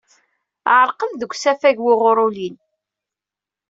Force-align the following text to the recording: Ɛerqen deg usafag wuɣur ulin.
Ɛerqen 0.77 1.11
deg 1.21 1.31
usafag 1.35 1.77
wuɣur 1.83 2.17
ulin. 2.25 2.55